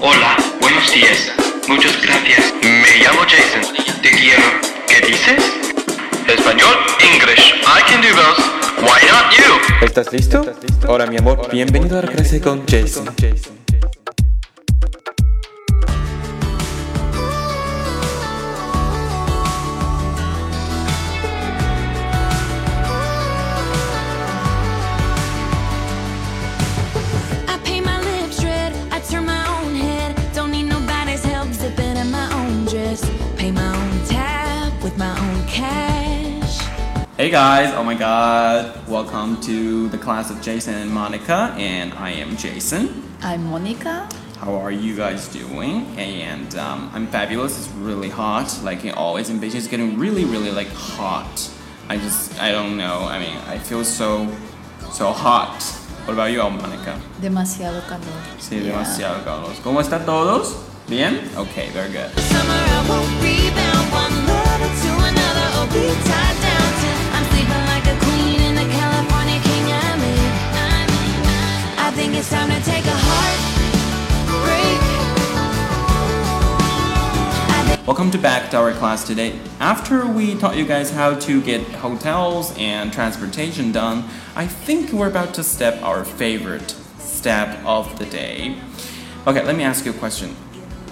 Hola, 0.00 0.36
buenos 0.60 0.92
días. 0.92 1.32
Muchas 1.66 2.00
gracias. 2.00 2.54
Me 2.62 3.02
llamo 3.02 3.20
Jason. 3.22 3.74
Te 4.00 4.10
quiero. 4.10 4.42
¿Qué 4.86 5.06
dices? 5.06 5.52
Español, 6.28 6.76
English. 7.00 7.54
I 7.66 7.82
can 7.90 8.00
do 8.00 8.08
both. 8.14 8.38
Why 8.80 9.08
not 9.10 9.32
you? 9.36 9.84
¿Estás 9.84 10.12
listo? 10.12 10.44
Hola 10.86 11.06
mi 11.06 11.16
amor, 11.16 11.48
bienvenido 11.50 11.98
a 11.98 12.02
la 12.02 12.08
clase 12.08 12.40
con 12.40 12.64
Jason. 12.66 13.08
Cash. 35.58 36.60
Hey 37.16 37.30
guys, 37.30 37.74
oh 37.74 37.82
my 37.82 37.94
god, 37.94 38.86
welcome 38.86 39.40
to 39.40 39.88
the 39.88 39.98
class 39.98 40.30
of 40.30 40.40
Jason 40.40 40.74
and 40.74 40.88
Monica, 40.90 41.52
and 41.58 41.92
I 41.94 42.10
am 42.12 42.36
Jason. 42.36 43.02
I'm 43.22 43.42
Monica. 43.46 44.08
How 44.38 44.54
are 44.54 44.70
you 44.70 44.94
guys 44.94 45.26
doing? 45.26 45.84
And 45.98 46.54
um, 46.54 46.90
I'm 46.94 47.08
fabulous. 47.08 47.58
It's 47.58 47.68
really 47.74 48.08
hot, 48.08 48.60
like 48.62 48.84
it 48.84 48.94
always 48.96 49.30
in 49.30 49.40
Beijing. 49.40 49.56
It's 49.56 49.66
getting 49.66 49.98
really, 49.98 50.24
really 50.24 50.52
like 50.52 50.68
hot. 50.68 51.50
I 51.88 51.96
just, 51.96 52.40
I 52.40 52.52
don't 52.52 52.76
know. 52.76 53.08
I 53.10 53.18
mean, 53.18 53.36
I 53.48 53.58
feel 53.58 53.82
so, 53.82 54.28
so 54.92 55.10
hot. 55.10 55.60
What 56.06 56.14
about 56.14 56.30
you, 56.30 56.38
Monica? 56.38 57.00
Demasiado 57.20 57.82
calor. 57.88 58.22
Sí, 58.38 58.62
Yeah. 58.64 58.74
demasiado 58.78 59.24
calor. 59.24 59.52
¿Cómo 59.64 59.80
está 59.80 59.98
todos? 60.06 60.54
Bien? 60.88 61.18
Okay, 61.36 61.68
very 61.70 61.90
good. 61.90 62.10
Welcome 77.86 78.10
to 78.10 78.18
back 78.18 78.50
to 78.50 78.56
our 78.58 78.72
class 78.72 79.06
today. 79.06 79.38
After 79.60 80.06
we 80.06 80.34
taught 80.34 80.56
you 80.56 80.66
guys 80.66 80.90
how 80.90 81.14
to 81.20 81.40
get 81.40 81.62
hotels 81.62 82.52
and 82.58 82.92
transportation 82.92 83.72
done, 83.72 84.04
I 84.36 84.46
think 84.46 84.92
we're 84.92 85.08
about 85.08 85.32
to 85.34 85.44
step 85.44 85.82
our 85.82 86.04
favorite 86.04 86.76
step 86.98 87.64
of 87.64 87.98
the 87.98 88.06
day. 88.06 88.56
Okay, 89.26 89.44
let 89.44 89.56
me 89.56 89.64
ask 89.64 89.84
you 89.84 89.92
a 89.92 89.94
question. 89.94 90.36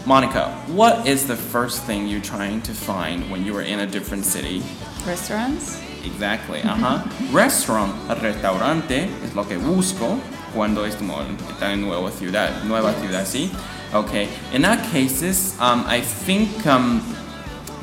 Monica, 0.06 0.50
what 0.68 1.04
is 1.04 1.26
the 1.26 1.34
first 1.34 1.82
thing 1.82 2.06
you're 2.06 2.20
trying 2.20 2.62
to 2.62 2.72
find 2.72 3.28
when 3.28 3.44
you 3.44 3.56
are 3.56 3.62
in 3.62 3.80
a 3.80 3.86
different 3.86 4.24
city? 4.24 4.62
Restaurants. 5.04 5.82
Exactly, 6.04 6.60
ajá. 6.60 7.02
Restaurant, 7.32 7.92
restaurante 8.22 9.08
es 9.24 9.34
lo 9.34 9.42
que 9.42 9.58
busco 9.58 10.20
cuando 10.54 10.84
estoy 10.84 11.08
en 11.26 11.72
en 11.72 11.80
nueva 11.80 12.12
ciudad, 12.12 12.62
nueva 12.62 12.92
ciudad, 13.00 13.26
¿sí? 13.26 13.50
Okay, 13.92 14.28
in 14.52 14.62
that 14.62 14.78
cases, 14.92 15.56
um, 15.58 15.84
I 15.88 16.00
think 16.00 16.64
um, 16.66 17.02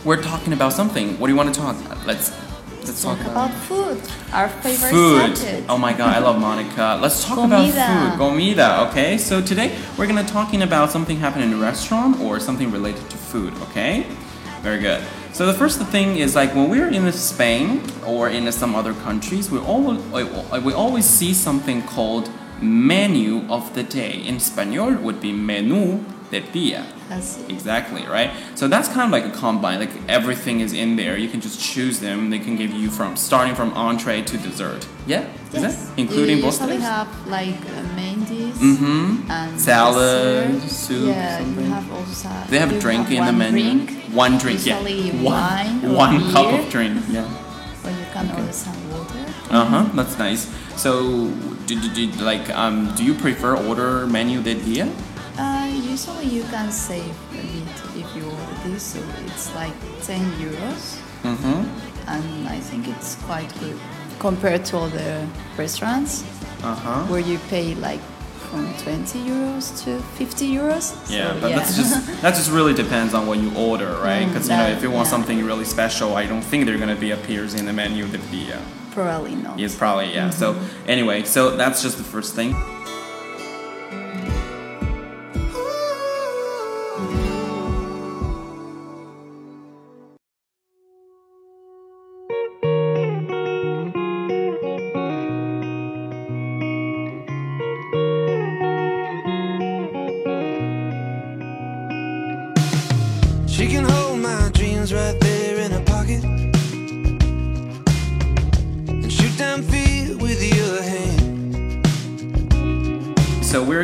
we're 0.05 0.21
talking 0.21 0.53
about 0.53 0.71
something. 0.71 1.19
What 1.19 1.27
do 1.27 1.33
you 1.33 1.37
want 1.37 1.53
to 1.53 1.59
talk? 1.59 1.75
Let's 2.07 2.31
let's 2.85 3.01
talk, 3.03 3.17
Talk 3.19 3.27
about 3.27 3.53
food. 3.53 4.01
Our 4.31 4.49
favorite 4.49 4.91
food. 4.91 5.37
subject. 5.37 5.65
Oh 5.69 5.77
my 5.77 5.93
god, 5.93 6.15
I 6.15 6.19
love 6.19 6.39
Monica. 6.39 6.99
Let's 7.01 7.23
talk 7.23 7.37
about 7.37 7.65
food. 7.69 8.17
Comida, 8.17 8.87
okay? 8.89 9.17
So 9.17 9.41
today 9.41 9.75
we're 9.97 10.07
gonna 10.07 10.23
talking 10.23 10.61
about 10.61 10.91
something 10.91 11.17
happening 11.17 11.51
in 11.51 11.57
a 11.57 11.61
restaurant 11.61 12.19
or 12.19 12.39
something 12.39 12.71
related 12.71 13.09
to 13.09 13.17
food, 13.17 13.53
okay? 13.69 14.05
Very 14.61 14.79
good. 14.79 15.03
So 15.33 15.45
the 15.45 15.53
first 15.53 15.81
thing 15.81 16.17
is 16.17 16.35
like 16.35 16.53
when 16.55 16.69
we're 16.69 16.89
in 16.89 17.11
Spain 17.11 17.81
or 18.05 18.29
in 18.29 18.49
some 18.51 18.75
other 18.75 18.93
countries, 18.93 19.49
we 19.49 19.59
always 19.59 19.99
we 20.63 20.73
always 20.73 21.05
see 21.05 21.33
something 21.33 21.81
called 21.83 22.29
menu 22.61 23.43
of 23.49 23.73
the 23.73 23.83
day. 23.83 24.21
In 24.25 24.39
Spanish 24.39 24.99
would 24.99 25.19
be 25.19 25.33
menú 25.33 26.03
Así. 27.09 27.47
Exactly, 27.49 28.05
right? 28.07 28.31
So 28.55 28.67
that's 28.67 28.87
kind 28.87 29.01
of 29.01 29.11
like 29.11 29.25
a 29.25 29.35
combine, 29.37 29.79
like 29.79 29.91
everything 30.07 30.61
is 30.61 30.73
in 30.73 30.95
there. 30.95 31.17
You 31.17 31.29
can 31.29 31.41
just 31.41 31.59
choose 31.61 31.99
them. 31.99 32.29
They 32.29 32.39
can 32.39 32.55
give 32.55 32.71
you 32.71 32.89
from 32.89 33.15
starting 33.17 33.55
from 33.55 33.71
entree 33.73 34.21
to 34.23 34.37
dessert. 34.37 34.87
Yeah? 35.05 35.25
Is 35.53 35.61
Yes. 35.61 35.89
it? 35.91 35.99
Including 36.01 36.37
you 36.37 36.43
both 36.43 36.53
usually 36.59 36.77
things? 36.77 36.83
have 36.83 37.27
like 37.27 37.55
uh, 37.69 37.95
main 37.95 38.23
dish 38.23 38.55
Mm-hmm. 38.55 39.29
and 39.31 39.59
Salad, 39.61 40.51
dessert. 40.61 40.69
soup, 40.71 41.07
Yeah, 41.07 41.37
something. 41.39 41.65
you 41.65 41.71
have 41.71 41.91
also. 41.91 42.29
They 42.49 42.59
have 42.59 42.71
a 42.71 42.79
drink 42.79 43.11
in 43.11 43.25
the 43.25 43.31
menu. 43.33 43.85
Drink, 43.85 43.91
one 44.13 44.37
drink, 44.37 44.65
usually 44.65 45.11
yeah. 45.11 45.21
wine 45.21 45.85
or 45.85 45.95
one 45.95 46.31
cup 46.31 46.51
of 46.53 46.69
drink. 46.71 46.97
Yeah. 47.09 47.25
Or 47.83 47.91
you 47.91 48.05
can 48.13 48.31
order 48.31 48.51
some 48.53 48.75
water. 48.91 49.25
Uh 49.51 49.65
huh. 49.65 49.83
That's 49.93 50.17
nice. 50.17 50.47
So, 50.77 51.29
do, 51.67 51.79
do, 51.79 51.89
do, 51.93 52.23
like, 52.23 52.49
um, 52.49 52.91
do 52.95 53.03
you 53.03 53.13
prefer 53.13 53.55
order 53.55 54.07
menu 54.07 54.41
del 54.41 54.55
día? 54.55 54.89
Uh, 55.93 55.95
usually 55.95 56.25
you 56.25 56.43
can 56.49 56.71
save 56.71 57.03
a 57.05 57.35
bit 57.35 58.03
if 58.03 58.15
you 58.15 58.23
order 58.25 58.55
this, 58.65 58.81
so 58.83 58.99
it's 59.25 59.53
like 59.55 59.73
10 60.01 60.19
euros. 60.39 60.97
Mm-hmm. 61.23 62.09
and 62.09 62.49
I 62.49 62.59
think 62.59 62.87
it's 62.89 63.15
quite 63.23 63.47
good 63.61 63.77
compared 64.19 64.65
to 64.65 64.77
other 64.77 65.25
restaurants 65.57 66.23
Uh 66.63 66.75
huh. 66.75 67.03
where 67.11 67.21
you 67.21 67.37
pay 67.49 67.75
like 67.75 68.01
from 68.49 68.73
20 68.83 69.19
euros 69.19 69.71
to 69.85 69.99
50 70.17 70.47
euros. 70.51 70.91
Yeah, 71.09 71.33
So, 71.33 71.39
but 71.41 71.49
that's 71.55 71.77
just 71.77 72.21
that 72.21 72.35
just 72.35 72.51
really 72.51 72.73
depends 72.73 73.13
on 73.13 73.25
what 73.27 73.37
you 73.39 73.51
order, 73.55 73.91
right? 74.03 74.25
Mm, 74.25 74.29
Because 74.33 74.49
you 74.49 74.57
know, 74.57 74.67
if 74.67 74.81
you 74.83 74.91
want 74.91 75.05
yeah. 75.07 75.11
something 75.15 75.45
really 75.45 75.65
special, 75.65 76.17
I 76.17 76.25
don't 76.27 76.43
think 76.43 76.65
they're 76.65 76.79
gonna 76.79 76.99
be 76.99 77.11
appears 77.11 77.53
in 77.53 77.65
the 77.65 77.73
menu 77.73 78.05
del 78.07 78.21
día. 78.31 78.59
probably 78.91 79.35
not. 79.35 79.57
Yes, 79.59 79.75
probably 79.75 80.13
yeah. 80.13 80.29
So 80.31 80.55
anyway, 80.87 81.23
so 81.23 81.55
that's 81.55 81.81
just 81.81 81.97
the 81.97 82.03
first 82.03 82.35
thing. 82.35 82.53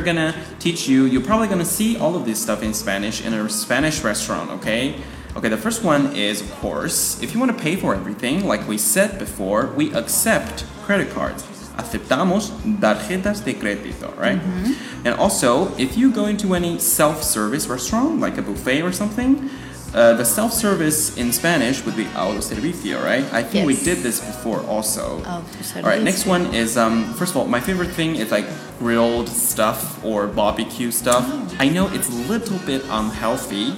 We're 0.09 0.15
gonna 0.15 0.35
teach 0.57 0.87
you. 0.87 1.05
You're 1.05 1.21
probably 1.21 1.47
gonna 1.47 1.63
see 1.63 1.95
all 1.95 2.15
of 2.15 2.25
this 2.25 2.41
stuff 2.41 2.63
in 2.63 2.73
Spanish 2.73 3.23
in 3.23 3.31
a 3.31 3.47
Spanish 3.47 4.03
restaurant. 4.03 4.49
Okay. 4.49 4.95
Okay. 5.35 5.49
The 5.49 5.57
first 5.57 5.83
one 5.83 6.15
is, 6.15 6.41
of 6.41 6.49
course, 6.55 7.21
if 7.21 7.31
you 7.31 7.39
want 7.39 7.55
to 7.55 7.63
pay 7.63 7.75
for 7.75 7.93
everything, 7.93 8.47
like 8.47 8.67
we 8.67 8.79
said 8.79 9.19
before, 9.19 9.67
we 9.67 9.93
accept 9.93 10.65
credit 10.81 11.11
cards. 11.11 11.43
Aceptamos 11.77 12.49
tarjetas 12.79 13.45
de 13.45 13.53
crédito, 13.53 14.17
right? 14.17 14.39
Mm-hmm. 14.39 15.05
And 15.05 15.13
also, 15.19 15.75
if 15.77 15.95
you 15.95 16.11
go 16.11 16.25
into 16.25 16.55
any 16.55 16.79
self-service 16.79 17.67
restaurant, 17.67 18.19
like 18.19 18.39
a 18.39 18.41
buffet 18.41 18.81
or 18.81 18.91
something, 18.91 19.47
uh, 19.93 20.13
the 20.13 20.25
self-service 20.25 21.17
in 21.17 21.31
Spanish 21.33 21.83
would 21.85 21.95
be 21.95 22.05
autoservicio, 22.05 23.03
right? 23.03 23.25
I 23.33 23.43
think 23.43 23.65
we 23.67 23.75
did 23.75 23.99
this 23.99 24.19
before 24.19 24.61
also. 24.67 25.23
All 25.25 25.83
right, 25.83 26.01
next 26.01 26.25
one 26.25 26.53
is 26.53 26.77
um, 26.77 27.13
first 27.15 27.31
of 27.31 27.37
all, 27.37 27.45
my 27.47 27.59
favorite 27.59 27.89
thing 27.91 28.15
is 28.15 28.31
like 28.31 28.45
grilled 28.77 29.27
stuff 29.29 30.03
or 30.05 30.27
barbecue 30.27 30.91
stuff. 30.91 31.25
I 31.59 31.69
know 31.69 31.87
it's 31.89 32.07
a 32.09 32.13
little 32.33 32.59
bit 32.59 32.83
unhealthy, 32.89 33.73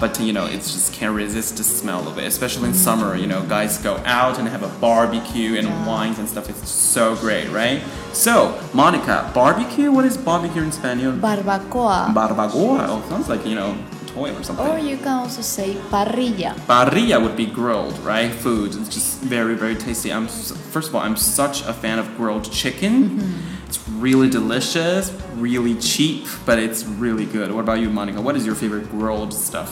but 0.00 0.18
you 0.20 0.32
know, 0.32 0.46
it's 0.46 0.72
just 0.72 0.92
can't 0.94 1.14
resist 1.14 1.56
the 1.56 1.64
smell 1.64 2.06
of 2.08 2.18
it, 2.18 2.24
especially 2.24 2.68
in 2.68 2.74
summer. 2.74 3.16
You 3.16 3.26
know, 3.26 3.42
guys 3.46 3.78
go 3.78 3.96
out 4.06 4.38
and 4.38 4.48
have 4.48 4.62
a 4.62 4.68
barbecue 4.80 5.56
and 5.58 5.68
wines 5.86 6.18
and 6.18 6.28
stuff. 6.28 6.48
It's 6.48 6.68
so 6.68 7.16
great, 7.16 7.48
right? 7.50 7.82
So, 8.12 8.58
Monica, 8.72 9.30
barbecue. 9.34 9.90
What 9.90 10.04
is 10.04 10.16
barbecue 10.16 10.62
in 10.62 10.72
Spanish? 10.72 11.04
Barbacoa. 11.20 12.14
Barbacoa. 12.14 12.86
Oh, 12.88 13.04
sounds 13.08 13.28
like 13.28 13.44
you 13.44 13.54
know, 13.54 13.76
toy 14.14 14.30
or 14.34 14.42
something. 14.42 14.66
or 14.66 14.78
you 14.78 14.96
can 14.96 15.08
also 15.24 15.42
say 15.42 15.74
parrilla. 15.90 16.54
Parrilla 16.66 17.20
would 17.22 17.36
be 17.36 17.46
grilled, 17.46 17.98
right? 18.00 18.30
Food. 18.30 18.74
It's 18.74 18.88
just 18.88 19.20
very, 19.20 19.54
very 19.54 19.74
tasty. 19.74 20.12
I'm 20.12 20.26
first 20.28 20.88
of 20.88 20.94
all, 20.94 21.02
I'm 21.02 21.16
such 21.16 21.62
a 21.66 21.72
fan 21.72 21.98
of 21.98 22.16
grilled 22.16 22.50
chicken. 22.50 23.20
It's 23.66 23.80
really 23.88 24.28
delicious, 24.28 25.10
really 25.36 25.74
cheap, 25.76 26.26
but 26.44 26.58
it's 26.58 26.84
really 26.84 27.24
good. 27.24 27.50
What 27.52 27.60
about 27.60 27.80
you, 27.80 27.88
Monica? 27.90 28.20
What 28.20 28.36
is 28.36 28.44
your 28.44 28.54
favorite 28.54 28.90
grilled 28.90 29.32
stuff? 29.32 29.70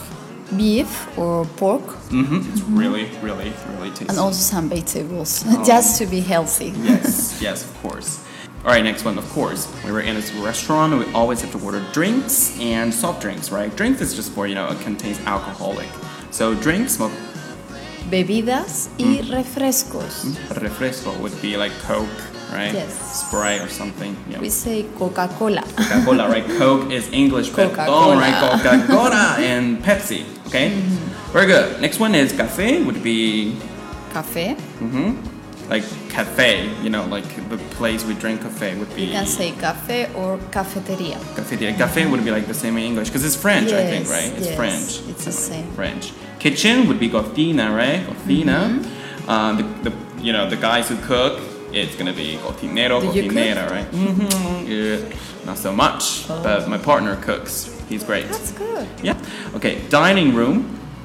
Beef 0.56 0.90
or 1.18 1.44
pork. 1.56 1.82
Mm-hmm. 2.10 2.50
It's 2.50 2.62
really, 2.62 3.04
really, 3.22 3.52
really 3.76 3.90
tasty. 3.90 4.06
And 4.08 4.18
also 4.18 4.40
some 4.40 4.68
vegetables, 4.68 5.44
Oh. 5.46 5.62
just 5.72 5.98
to 5.98 6.06
be 6.06 6.20
healthy. 6.20 6.72
yes, 6.82 7.38
yes, 7.46 7.64
of 7.64 7.72
course. 7.82 8.18
All 8.62 8.70
right, 8.70 8.84
next 8.84 9.06
one, 9.06 9.16
of 9.16 9.26
course. 9.30 9.66
When 9.82 9.94
we're 9.94 10.00
in 10.00 10.16
a 10.16 10.44
restaurant, 10.44 10.92
and 10.92 11.02
we 11.02 11.10
always 11.14 11.40
have 11.40 11.50
to 11.52 11.64
order 11.64 11.82
drinks 11.92 12.58
and 12.60 12.92
soft 12.92 13.22
drinks, 13.22 13.50
right? 13.50 13.74
Drinks 13.74 14.02
is 14.02 14.14
just 14.14 14.32
for, 14.32 14.46
you 14.46 14.54
know, 14.54 14.68
it 14.68 14.78
contains 14.80 15.18
alcoholic. 15.20 15.88
So 16.30 16.54
drinks, 16.54 16.98
well, 16.98 17.10
Bebidas 18.10 18.90
y 18.98 19.22
mm. 19.22 19.30
refrescos. 19.30 20.24
Mm, 20.24 20.34
refresco 20.60 21.18
would 21.20 21.40
be 21.40 21.56
like 21.56 21.72
Coke, 21.88 22.08
right? 22.52 22.74
Yes. 22.74 22.92
Sprite 23.24 23.62
or 23.62 23.68
something. 23.68 24.14
Yeah. 24.28 24.40
We 24.40 24.50
say 24.50 24.84
Coca-Cola. 24.98 25.62
Coca-Cola, 25.62 26.28
right? 26.28 26.44
Coke 26.58 26.90
is 26.90 27.10
English, 27.12 27.48
but 27.48 27.70
Coca-Cola. 27.70 28.14
oh, 28.14 28.18
right? 28.18 28.34
Coca-Cola 28.34 29.36
and 29.38 29.82
Pepsi, 29.82 30.24
okay? 30.48 30.70
Mm-hmm. 30.70 31.32
Very 31.32 31.46
good. 31.46 31.80
Next 31.80 31.98
one 31.98 32.14
is 32.14 32.32
cafe, 32.32 32.82
would 32.82 33.02
be 33.02 33.56
Café. 34.12 34.56
Mm-hmm. 34.80 35.29
Like 35.70 35.84
cafe, 36.10 36.68
you 36.82 36.90
know, 36.90 37.04
like 37.06 37.28
the 37.48 37.56
place 37.78 38.04
we 38.04 38.14
drink 38.14 38.42
cafe 38.42 38.76
would 38.78 38.92
be 38.96 39.02
You 39.04 39.12
can 39.12 39.26
say 39.26 39.52
café 39.52 40.12
or 40.20 40.38
cafeteria. 40.50 41.18
cafeteria. 41.36 41.74
Cafe 41.76 42.06
would 42.10 42.24
be 42.24 42.30
like 42.32 42.46
the 42.46 42.54
same 42.62 42.76
in 42.78 42.84
English 42.90 43.08
because 43.08 43.24
it's 43.24 43.36
French, 43.36 43.70
I 43.72 43.84
think, 43.92 44.08
right? 44.08 44.32
It's 44.38 44.46
yes, 44.48 44.56
French. 44.56 45.08
it's 45.10 45.24
the 45.24 45.32
same. 45.32 45.66
French. 45.80 46.12
Kitchen 46.40 46.88
would 46.88 46.98
be 46.98 47.08
cocina, 47.08 47.66
right? 47.82 48.00
Cocina. 48.06 48.58
Mm-hmm. 48.68 49.30
Uh, 49.30 49.52
the, 49.58 49.64
the 49.90 49.92
you 50.26 50.32
know 50.32 50.44
the 50.50 50.56
guys 50.56 50.88
who 50.90 50.96
cook, 51.12 51.38
it's 51.72 51.94
gonna 51.96 52.12
be 52.24 52.36
cocinero, 52.44 53.00
cocinera, 53.00 53.64
right? 53.70 53.86
hmm 53.86 54.66
Yeah, 54.66 54.98
not 55.46 55.56
so 55.56 55.72
much, 55.72 56.26
but 56.28 56.68
my 56.68 56.78
partner 56.78 57.14
cooks. 57.22 57.54
He's 57.88 58.02
great. 58.04 58.26
That's 58.28 58.52
good. 58.52 58.86
Yeah. 59.02 59.16
Okay. 59.54 59.74
Dining 59.88 60.34
room, 60.34 60.56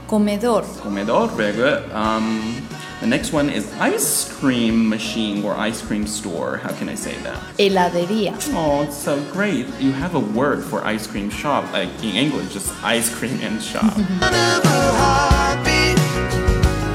Comedor. 0.07 0.63
comedor, 0.81 1.29
very 1.37 1.53
good. 1.53 1.79
Um, 1.91 2.67
the 3.05 3.11
next 3.11 3.31
one 3.31 3.51
is 3.51 3.71
ice 3.73 4.27
cream 4.39 4.89
machine 4.89 5.45
or 5.45 5.53
ice 5.53 5.79
cream 5.79 6.07
store. 6.07 6.57
How 6.57 6.71
can 6.73 6.89
I 6.89 6.95
say 6.95 7.15
that? 7.17 7.37
Heladería. 7.55 8.33
Oh, 8.55 8.81
it's 8.81 8.97
so 8.97 9.21
great. 9.31 9.67
You 9.79 9.91
have 9.91 10.15
a 10.15 10.19
word 10.19 10.63
for 10.63 10.83
ice 10.83 11.05
cream 11.05 11.29
shop, 11.29 11.71
like 11.71 11.89
in 12.03 12.15
English, 12.15 12.51
just 12.51 12.73
ice 12.83 13.13
cream 13.13 13.37
and 13.41 13.61
shop. 13.61 13.93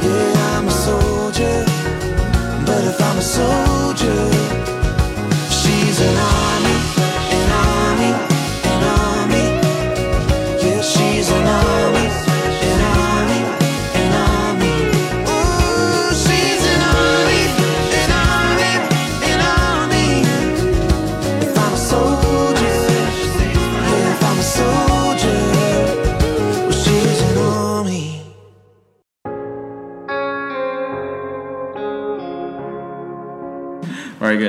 Yeah, 0.03 0.59
I'm 0.59 0.67
a 0.67 0.71
soldier. 0.71 1.65
But 2.67 2.83
if 2.91 3.01
I'm 3.01 3.19
a 3.19 3.23
soldier, 3.23 3.60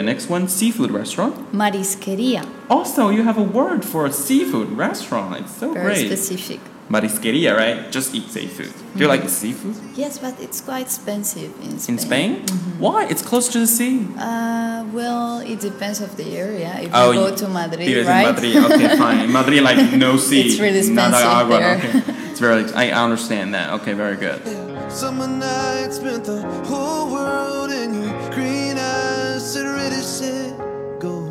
Very 0.01 0.13
good. 0.13 0.13
Next 0.13 0.30
one, 0.30 0.48
seafood 0.48 0.92
restaurant. 0.92 1.36
Marisquería. 1.53 2.44
Also, 2.69 3.09
you 3.09 3.24
have 3.24 3.38
a 3.38 3.44
word 3.44 3.83
for 3.86 4.06
a 4.06 4.12
seafood 4.12 4.71
restaurant. 4.77 5.36
It's 5.39 5.56
so 5.59 5.74
Very 5.74 5.86
great. 5.94 6.07
specific. 6.07 6.59
Marisqueria, 6.89 7.56
right? 7.56 7.89
Just 7.92 8.13
eat 8.13 8.30
seafood. 8.30 8.74
Do 8.98 9.03
you 9.03 9.07
like 9.07 9.27
seafood 9.30 9.75
Yes, 9.95 10.18
but 10.19 10.33
it's 10.42 10.59
quite 10.59 10.81
expensive 10.81 11.51
in 11.63 11.80
Spain. 11.80 11.95
in 11.95 12.00
Spain? 12.00 12.31
Why? 12.80 13.06
It's 13.09 13.21
close 13.21 13.48
to 13.53 13.59
the 13.59 13.68
sea. 13.68 14.06
Uh, 14.19 14.83
well, 14.92 15.39
it 15.39 15.62
depends 15.62 16.01
of 16.01 16.18
the 16.18 16.25
area. 16.38 16.69
If 16.81 16.92
Oh, 16.94 17.12
you 17.12 17.19
go 17.19 17.36
to 17.36 17.47
Madrid, 17.47 17.88
Vives 17.88 18.07
right? 18.07 18.27
in 18.27 18.33
Madrid. 18.33 18.56
Okay, 18.71 18.97
fine. 19.06 19.19
In 19.21 19.31
Madrid, 19.31 19.63
like 19.63 19.94
no 19.94 20.18
sea. 20.18 20.42
It's 20.42 20.59
really 20.59 20.81
nada 20.92 21.15
expensive 21.15 21.27
agua. 21.31 21.57
there. 21.59 21.77
Okay. 21.77 22.04
It's 22.31 22.39
very. 22.42 22.63
I 22.74 22.92
understand 22.92 23.54
that. 23.54 23.69
Okay, 23.80 23.94
very 23.94 24.18
good. 24.18 24.42
Summer 24.92 25.27
night 25.27 25.94
spent 25.94 26.25
the 26.25 26.42
whole 26.68 27.07
world 27.13 27.71
in 27.71 27.94
your 28.04 28.31
green 28.36 28.70
eyes. 29.41 29.53
Said 29.53 29.65
ready, 29.65 29.95
set, 30.01 30.57
go. 30.99 31.31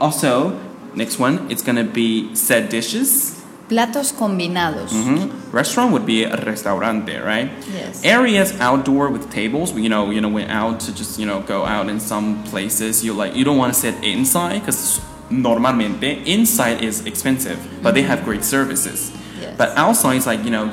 Also, 0.00 0.58
next 0.94 1.18
one, 1.18 1.46
it's 1.50 1.62
gonna 1.62 1.84
be 1.84 2.34
set 2.34 2.70
dishes. 2.70 3.36
Platos 3.68 4.12
combinados. 4.12 4.90
Mhm. 4.90 5.30
Restaurant 5.52 5.92
would 5.92 6.04
be 6.04 6.24
a 6.24 6.36
restaurante, 6.44 7.22
right? 7.24 7.48
Yes. 7.72 8.00
Areas 8.02 8.52
outdoor 8.58 9.10
with 9.10 9.30
tables. 9.30 9.72
You 9.76 9.88
know, 9.88 10.10
you 10.10 10.20
know, 10.20 10.28
went 10.28 10.50
out 10.50 10.80
to 10.80 10.92
just 10.92 11.18
you 11.20 11.26
know 11.26 11.40
go 11.46 11.64
out 11.64 11.88
in 11.88 12.00
some 12.00 12.42
places. 12.50 13.04
You 13.04 13.12
like 13.12 13.36
you 13.36 13.44
don't 13.44 13.58
want 13.58 13.72
to 13.74 13.78
sit 13.78 13.94
inside 14.02 14.60
because 14.60 15.00
normalmente 15.30 16.26
inside 16.26 16.82
is 16.82 17.06
expensive, 17.06 17.58
but 17.82 17.94
they 17.94 18.02
have 18.02 18.24
great 18.24 18.42
services. 18.44 19.12
Yes. 19.40 19.54
But 19.56 19.70
outside 19.76 20.16
is 20.16 20.26
like 20.26 20.44
you 20.44 20.50
know 20.50 20.72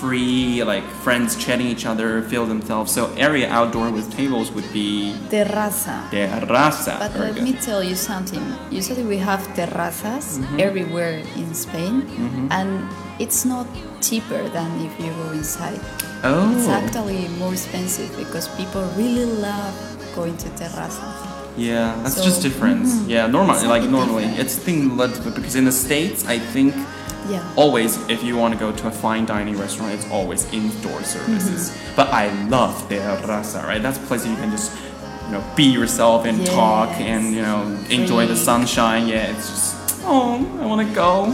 free, 0.00 0.62
like 0.64 0.84
friends 1.04 1.36
chatting 1.36 1.66
each 1.66 1.86
other, 1.86 2.22
feel 2.22 2.44
themselves. 2.46 2.92
So 2.92 3.02
area 3.16 3.48
outdoor 3.48 3.90
with 3.90 4.06
tables 4.14 4.50
would 4.52 4.70
be 4.72 5.14
Terraza. 5.30 5.96
terraza. 6.10 6.94
But 6.98 7.12
Very 7.12 7.26
let 7.26 7.34
good. 7.34 7.44
me 7.44 7.52
tell 7.68 7.82
you 7.82 7.94
something. 7.96 8.42
Usually 8.70 9.04
we 9.04 9.18
have 9.18 9.40
terrazas 9.58 10.26
Mm-hmm. 10.36 10.60
everywhere 10.60 11.16
in 11.40 11.48
Spain, 11.54 11.94
and 12.50 12.70
it's 13.18 13.44
not 13.44 13.66
cheaper 14.00 14.42
than 14.56 14.68
if 14.86 14.92
you 15.00 15.10
go 15.22 15.30
inside. 15.32 15.80
oh. 16.24 16.52
It's 16.56 16.68
actually 16.68 17.28
more 17.38 17.52
expensive 17.52 18.10
because 18.16 18.48
people 18.60 18.82
really 18.96 19.24
love 19.48 19.74
going 20.14 20.36
to 20.44 20.48
terrazas. 20.60 21.16
Yeah, 21.56 21.94
that's 22.02 22.16
So- 22.20 22.24
just 22.28 22.42
difference. 22.42 22.88
Mhm. 22.92 23.08
Yeah, 23.14 23.26
normal. 23.36 23.56
Like 23.74 23.88
normally, 23.88 24.26
different. 24.28 24.44
it's 24.44 24.56
thing 24.66 24.80
that- 24.98 25.16
because 25.38 25.54
in 25.60 25.64
the 25.64 25.72
states, 25.86 26.20
I 26.28 26.38
think 26.52 26.74
Yeah. 27.28 27.42
always 27.56 27.96
if 28.08 28.22
you 28.22 28.36
want 28.36 28.54
to 28.54 28.60
go 28.60 28.70
to 28.72 28.86
a 28.88 28.90
fine 28.90 29.24
dining 29.26 29.56
restaurant, 29.58 29.92
it's 29.92 30.08
always 30.10 30.44
indoor 30.52 31.02
services. 31.02 31.70
Mm-hmm. 31.70 31.96
But 31.96 32.08
I 32.12 32.30
love 32.48 32.74
terraza, 32.88 33.62
right? 33.64 33.82
That's 33.82 33.98
a 33.98 34.06
place 34.06 34.26
you 34.26 34.36
can 34.36 34.50
just 34.50 34.72
you 35.26 35.32
know 35.32 35.42
be 35.56 35.64
yourself 35.64 36.24
and 36.24 36.44
talk 36.46 36.90
and 37.00 37.34
you 37.34 37.42
know 37.42 37.62
enjoy 37.90 38.26
the 38.26 38.36
sunshine. 38.36 39.08
Yeah, 39.08 39.32
it's 39.32 39.48
just 39.50 39.74
oh, 40.04 40.38
I 40.62 40.66
want 40.66 40.86
to 40.86 40.94
go. 40.94 41.24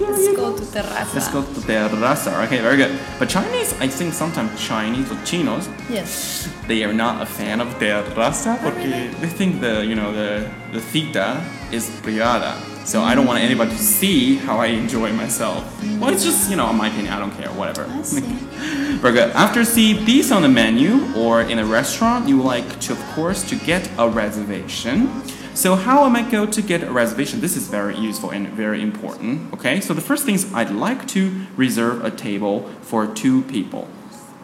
Let's 0.00 0.36
go 0.36 0.56
to 0.56 0.64
terraza. 0.72 1.14
Let's 1.14 1.28
go 1.30 1.42
to 1.42 1.60
terraza. 1.60 2.30
Okay, 2.46 2.60
very 2.60 2.76
good. 2.76 2.98
But 3.18 3.28
Chinese, 3.28 3.72
I 3.80 3.86
think 3.88 4.12
sometimes 4.14 4.50
Chinese 4.60 5.10
or 5.12 5.18
Chinos, 5.24 5.68
Yes. 5.88 6.48
they 6.66 6.82
are 6.82 6.92
not 6.92 7.22
a 7.22 7.26
fan 7.26 7.60
of 7.60 7.68
terraza 7.78 8.58
porque 8.62 9.12
they 9.20 9.28
think 9.28 9.60
the 9.60 9.84
you 9.86 9.94
know 9.94 10.12
the 10.12 10.48
the 10.72 10.80
cita 10.80 11.40
is 11.70 11.88
privada. 12.02 12.54
So 12.84 13.00
I 13.00 13.14
don't 13.14 13.26
want 13.26 13.42
anybody 13.42 13.70
to 13.70 13.78
see 13.78 14.36
how 14.36 14.58
I 14.58 14.66
enjoy 14.66 15.10
myself. 15.12 15.64
Well, 15.98 16.12
it's 16.12 16.22
just 16.22 16.50
you 16.50 16.56
know 16.56 16.68
in 16.68 16.76
my 16.76 16.88
opinion, 16.88 17.14
I 17.14 17.18
don't 17.18 17.32
care, 17.32 17.48
whatever. 17.52 17.84
Very 19.00 19.14
good. 19.14 19.30
After 19.30 19.64
see 19.64 20.04
these 20.04 20.30
on 20.30 20.42
the 20.42 20.48
menu 20.48 21.12
or 21.16 21.40
in 21.40 21.58
a 21.58 21.64
restaurant, 21.64 22.28
you 22.28 22.36
would 22.38 22.46
like 22.46 22.80
to 22.80 22.92
of 22.92 23.00
course 23.14 23.42
to 23.48 23.56
get 23.56 23.88
a 23.98 24.08
reservation. 24.08 25.22
So 25.54 25.76
how 25.76 26.04
am 26.04 26.16
I 26.16 26.28
going 26.28 26.50
to 26.50 26.62
get 26.62 26.82
a 26.82 26.90
reservation? 26.90 27.40
This 27.40 27.56
is 27.56 27.68
very 27.68 27.96
useful 27.96 28.30
and 28.30 28.48
very 28.48 28.82
important. 28.82 29.54
Okay, 29.54 29.80
so 29.80 29.94
the 29.94 30.00
first 30.00 30.26
thing 30.26 30.34
is 30.34 30.52
I'd 30.52 30.72
like 30.72 31.06
to 31.08 31.46
reserve 31.56 32.04
a 32.04 32.10
table 32.10 32.68
for 32.82 33.06
two 33.06 33.42
people. 33.42 33.86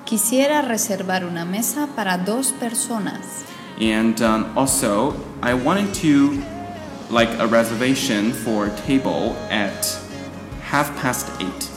Quisiera 0.06 0.62
reservar 0.62 1.24
una 1.24 1.44
mesa 1.44 1.88
para 1.94 2.16
dos 2.24 2.52
personas. 2.52 3.44
And 3.80 4.20
um, 4.22 4.56
also, 4.56 5.16
I 5.42 5.54
wanted 5.54 5.92
to 5.94 6.42
like 7.10 7.30
a 7.38 7.46
reservation 7.46 8.32
for 8.32 8.66
a 8.66 8.76
table 8.86 9.36
at 9.50 9.84
half 10.62 10.94
past 11.00 11.26
eight. 11.40 11.68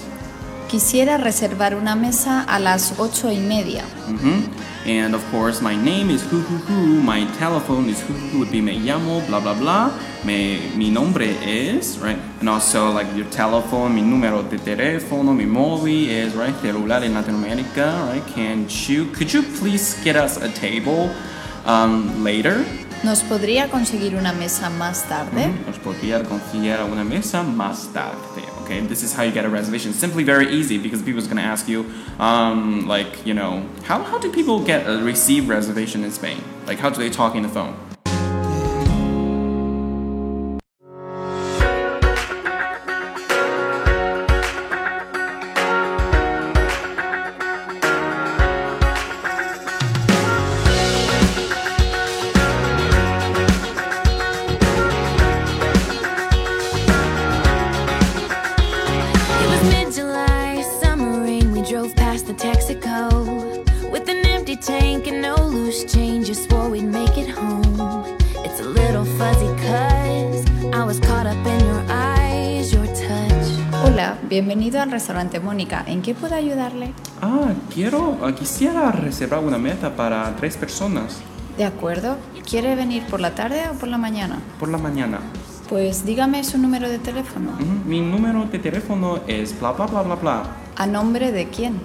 Quisiera 0.70 1.18
reservar 1.18 1.76
una 1.76 1.96
mesa 1.96 2.44
a 2.48 2.60
las 2.60 2.94
ocho 3.00 3.30
y 3.30 3.38
media. 3.38 3.84
hmm 4.08 4.42
And 4.86 5.16
of 5.16 5.24
course, 5.32 5.62
my 5.62 5.76
name 5.78 6.10
is 6.10 6.22
who 6.24 6.42
who 6.42 6.58
who. 6.58 7.02
My 7.02 7.24
telephone 7.38 7.88
is 7.88 8.02
who 8.02 8.14
who 8.14 8.28
who 8.32 8.40
would 8.40 8.52
be 8.52 8.60
me 8.60 8.78
llamo 8.80 9.26
blah 9.28 9.40
blah 9.40 9.54
blah. 9.54 9.92
Me, 10.26 10.60
mi 10.76 10.90
nombre 10.90 11.24
is 11.46 12.00
right. 12.00 12.20
And 12.42 12.50
also 12.50 12.92
like 12.92 13.08
your 13.16 13.30
telephone, 13.30 13.96
mi 13.96 14.02
número 14.02 14.44
de 14.50 14.58
teléfono, 14.58 15.34
mi 15.34 15.46
móvil 15.46 16.10
is 16.10 16.36
right. 16.36 16.54
Celular 16.62 17.02
in 17.02 17.14
Latin 17.14 17.36
America, 17.36 17.96
right? 18.10 18.26
Can 18.36 18.68
you 18.88 19.06
could 19.14 19.32
you 19.32 19.44
please 19.58 19.96
get 20.04 20.18
us 20.18 20.36
a 20.36 20.50
table 20.50 21.10
um, 21.66 22.22
later? 22.22 22.66
¿Nos 23.04 23.22
podría 23.22 23.70
conseguir 23.70 24.16
una 24.16 24.32
mesa 24.32 24.70
más 24.70 25.04
tarde? 25.10 25.52
Nos 25.68 25.78
podría 25.78 26.24
conseguir 26.24 26.78
una 26.90 27.04
mesa 27.04 27.44
más 27.44 27.92
tarde. 27.92 28.44
Okay, 28.64 28.80
this 28.88 29.04
is 29.04 29.14
how 29.14 29.24
you 29.24 29.32
get 29.32 29.44
a 29.44 29.50
reservation. 29.50 29.92
Simply 29.94 30.24
very 30.24 30.48
easy 30.48 30.78
because 30.78 31.02
people 31.02 31.22
are 31.22 31.28
gonna 31.28 31.42
ask 31.42 31.68
you, 31.68 31.86
um, 32.18 32.88
like, 32.88 33.26
you 33.26 33.34
know, 33.34 33.64
how, 33.84 34.02
how 34.04 34.18
do 34.20 34.32
people 34.32 34.60
get 34.66 34.88
a 34.88 35.04
receive 35.04 35.50
reservation 35.50 36.06
in 36.06 36.12
Spain? 36.12 36.38
Like, 36.66 36.80
how 36.80 36.90
do 36.90 36.98
they 36.98 37.10
talk 37.10 37.36
in 37.36 37.44
the 37.44 37.50
phone? 37.50 37.76
Bienvenido 74.34 74.82
al 74.82 74.90
restaurante 74.90 75.40
Mónica. 75.40 75.84
¿En 75.86 76.02
qué 76.02 76.16
puedo 76.16 76.34
ayudarle? 76.34 76.92
Ah, 77.22 77.52
quiero, 77.72 78.18
ah, 78.24 78.32
quisiera 78.34 78.92
reservar 78.92 79.44
una 79.44 79.60
mesa 79.60 79.96
para 79.96 80.36
tres 80.38 80.58
personas 80.58 81.20
De 81.56 81.66
acuerdo. 81.66 82.18
¿Quiere 82.50 82.74
venir 82.76 83.04
por 83.06 83.22
la 83.22 83.36
tarde 83.36 83.62
o 83.72 83.74
por 83.76 83.90
la 83.90 84.00
mañana? 84.00 84.40
por 84.60 84.70
la 84.70 84.80
mañana. 84.80 85.20
Pues 85.70 86.04
dígame 86.04 86.44
su 86.44 86.58
número 86.58 86.90
de 86.90 86.98
teléfono. 86.98 87.52
Ujú, 87.52 87.88
Mi 87.88 88.02
número 88.02 88.46
de 88.46 88.58
teléfono 88.58 89.20
es 89.28 89.58
bla 89.60 89.72
bla 89.74 89.86
bla 89.86 90.02
bla 90.02 90.16
bla 90.16 90.44
¿A 90.78 90.88
nombre 90.88 91.32
de 91.32 91.48
quién? 91.50 91.80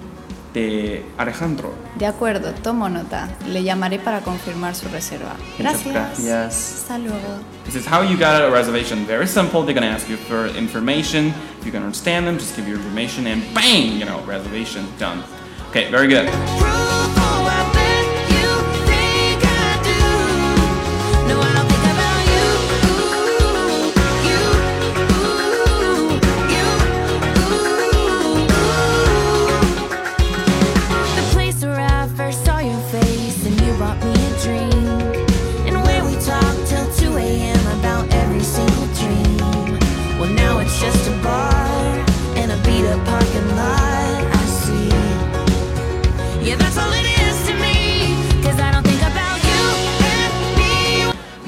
De 0.53 1.03
Alejandro. 1.17 1.73
De 1.95 2.05
acuerdo, 2.05 2.53
tomo 2.53 2.89
nota. 2.89 3.29
Le 3.47 3.63
llamaré 3.63 3.99
para 3.99 4.21
confirmar 4.21 4.75
su 4.75 4.87
reserva. 4.89 5.35
Gracias. 5.57 5.93
gracias. 5.93 6.73
Hasta 6.81 6.97
luego. 6.97 7.39
This 7.65 7.75
is 7.75 7.85
how 7.85 8.01
you 8.01 8.17
got 8.17 8.41
a 8.41 8.49
reservation. 8.49 9.05
Very 9.05 9.27
simple. 9.27 9.63
They're 9.63 9.73
gonna 9.73 9.93
ask 9.93 10.09
you 10.09 10.17
for 10.17 10.47
information. 10.57 11.33
If 11.59 11.65
you 11.65 11.71
can 11.71 11.83
understand 11.83 12.25
them, 12.25 12.37
just 12.37 12.55
give 12.55 12.67
your 12.67 12.77
information 12.77 13.27
and 13.27 13.43
bang, 13.53 13.99
you 13.99 14.05
know, 14.05 14.21
reservation 14.25 14.85
done. 14.97 15.23
Okay, 15.69 15.91
very 15.91 16.07
good. 16.07 17.18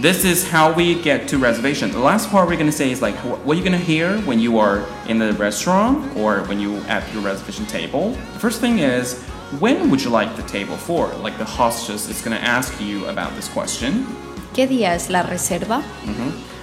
This 0.02 0.26
is 0.26 0.44
how 0.50 0.74
we 0.74 0.96
get 1.00 1.28
to 1.28 1.38
reservation. 1.38 1.92
The 1.92 2.00
last 2.00 2.32
part 2.32 2.48
we're 2.50 2.58
gonna 2.58 2.72
say 2.72 2.90
is 2.92 3.04
like 3.04 3.16
wh- 3.18 3.38
what 3.46 3.56
you're 3.56 3.64
gonna 3.64 3.78
hear 3.78 4.18
when 4.22 4.40
you 4.40 4.58
are 4.58 4.84
in 5.08 5.20
the 5.20 5.34
restaurant 5.34 6.18
or 6.18 6.42
when 6.48 6.60
you 6.60 6.78
at 6.88 7.04
your 7.14 7.22
reservation 7.22 7.68
table. 7.68 8.14
The 8.34 8.40
first 8.40 8.60
thing 8.62 8.80
is 8.80 9.22
when 9.60 9.92
would 9.92 10.02
you 10.04 10.10
like 10.10 10.36
the 10.36 10.42
table 10.44 10.76
for? 10.76 11.08
Like 11.22 11.38
the 11.38 11.46
hostess 11.46 12.10
is 12.10 12.20
gonna 12.24 12.38
ask 12.42 12.82
you 12.82 13.06
about 13.06 13.36
this 13.36 13.48
question. 13.48 14.08
¿Qué 14.56 14.68
día 14.68 14.96
es 14.96 15.10
la 15.12 15.22
reserva? 15.22 15.84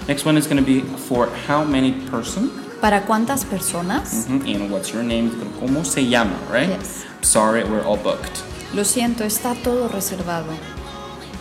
Next 0.07 0.25
one 0.25 0.35
is 0.37 0.45
gonna 0.45 0.61
be 0.61 0.81
for 1.07 1.27
how 1.47 1.63
many 1.63 1.93
person 2.09 2.51
¿Para 2.81 3.05
cuántas 3.05 3.45
personas? 3.45 4.27
Mhm, 4.27 4.53
and 4.55 4.69
what's 4.71 4.91
your 4.93 5.03
name? 5.03 5.31
¿Cómo 5.61 5.85
se 5.85 6.01
llama? 6.03 6.35
Right? 6.51 6.67
Yes. 6.69 7.05
Sorry, 7.21 7.63
we're 7.63 7.85
all 7.85 7.97
booked. 7.97 8.41
Lo 8.73 8.83
siento, 8.83 9.23
está 9.23 9.55
todo 9.63 9.87
reservado. 9.87 10.47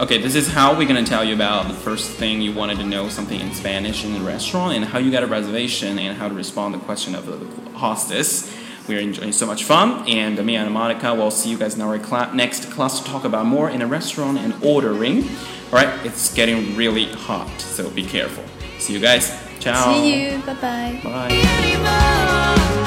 Okay, 0.00 0.18
this 0.18 0.36
is 0.36 0.46
how 0.46 0.78
we're 0.78 0.86
gonna 0.86 1.04
tell 1.04 1.24
you 1.24 1.34
about 1.34 1.66
the 1.66 1.74
first 1.74 2.12
thing 2.12 2.40
you 2.40 2.52
wanted 2.52 2.78
to 2.78 2.84
know 2.84 3.08
something 3.08 3.40
in 3.40 3.52
Spanish 3.52 4.04
in 4.04 4.12
the 4.12 4.20
restaurant 4.20 4.76
and 4.76 4.84
how 4.84 5.00
you 5.00 5.10
got 5.10 5.24
a 5.24 5.26
reservation 5.26 5.98
and 5.98 6.16
how 6.16 6.28
to 6.28 6.34
respond 6.34 6.72
to 6.74 6.78
the 6.78 6.84
question 6.84 7.16
of 7.16 7.26
the 7.26 7.36
hostess. 7.76 8.54
We're 8.86 9.00
enjoying 9.00 9.32
so 9.32 9.44
much 9.44 9.64
fun, 9.64 10.08
and 10.08 10.42
me 10.46 10.54
and 10.54 10.72
Monica 10.72 11.12
will 11.14 11.32
see 11.32 11.50
you 11.50 11.58
guys 11.58 11.74
in 11.74 11.82
our 11.82 11.98
cla- 11.98 12.30
next 12.32 12.70
class 12.70 13.00
to 13.00 13.10
talk 13.10 13.24
about 13.24 13.46
more 13.46 13.68
in 13.70 13.82
a 13.82 13.86
restaurant 13.88 14.38
and 14.38 14.54
ordering. 14.62 15.24
All 15.24 15.72
right, 15.72 16.06
it's 16.06 16.32
getting 16.32 16.76
really 16.76 17.06
hot, 17.12 17.60
so 17.60 17.90
be 17.90 18.04
careful. 18.04 18.44
See 18.78 18.92
you 18.92 19.00
guys. 19.00 19.36
Ciao. 19.58 19.92
See 19.94 20.30
you. 20.30 20.38
Bye 20.42 20.54
bye. 20.54 21.00
Bye. 21.02 21.28
anymore. 21.32 22.77